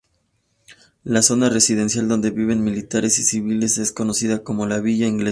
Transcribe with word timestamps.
La 1.03 1.21
zona 1.21 1.47
residencial 1.47 2.07
donde 2.07 2.31
viven 2.31 2.63
militares 2.63 3.19
y 3.19 3.23
civiles 3.23 3.77
es 3.77 3.91
conocida 3.91 4.41
como 4.43 4.65
"la 4.65 4.79
villa 4.79 5.05
inglesa". 5.05 5.29